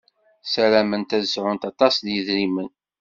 Sarament 0.51 1.15
ad 1.17 1.23
sɛunt 1.33 1.63
aṭas 1.71 1.95
n 1.99 2.05
yedrimen. 2.15 2.69